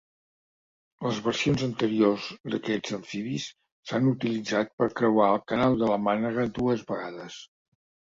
[1.07, 3.47] Les versions anteriors d'aquests amfibis
[3.93, 7.43] s'han utilitzat per creuar el Canal de la Mànega dues vegades.